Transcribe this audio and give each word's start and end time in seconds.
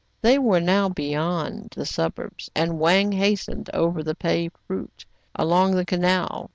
They 0.23 0.39
were 0.39 0.59
now 0.59 0.89
beyond 0.89 1.75
the 1.75 1.85
suburbs, 1.85 2.49
and 2.55 2.79
Wang 2.79 3.11
hastened 3.11 3.69
over 3.71 4.01
the 4.01 4.15
paved 4.15 4.55
route 4.67 5.05
along 5.35 5.75
the 5.75 5.85
canal. 5.85 6.49